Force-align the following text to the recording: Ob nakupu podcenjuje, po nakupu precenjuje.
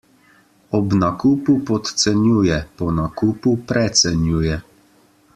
Ob 0.77 0.93
nakupu 1.01 1.57
podcenjuje, 1.67 2.57
po 2.81 2.87
nakupu 3.01 3.53
precenjuje. 3.73 4.57